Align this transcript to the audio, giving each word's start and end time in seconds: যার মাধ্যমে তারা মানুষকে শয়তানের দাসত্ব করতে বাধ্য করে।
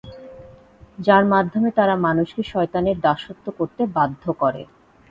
যার 0.99 1.23
মাধ্যমে 1.33 1.69
তারা 1.77 1.95
মানুষকে 2.05 2.41
শয়তানের 2.43 2.97
দাসত্ব 2.99 3.45
করতে 3.57 3.81
বাধ্য 3.95 4.23
করে। 4.41 4.61